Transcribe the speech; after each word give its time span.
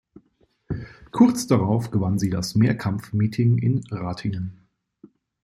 Kurz 1.11 1.45
darauf 1.45 1.91
gewann 1.91 2.17
sie 2.17 2.31
das 2.31 2.55
Mehrkampf-Meeting 2.55 3.59
in 3.59 3.83
Ratingen. 3.91 4.67